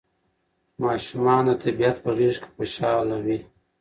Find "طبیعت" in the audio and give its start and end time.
1.63-1.95